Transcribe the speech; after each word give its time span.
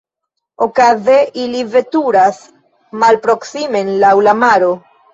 Okaze 0.65 1.17
ili 1.43 1.61
veturas 1.75 2.41
malproksimen 3.07 3.97
laŭ 4.07 4.15
la 4.31 4.39
maro. 4.45 4.77